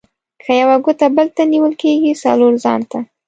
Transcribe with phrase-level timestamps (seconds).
[0.43, 2.99] که یوه ګوته بل ته نيول کېږي؛ :څلور ځان ته.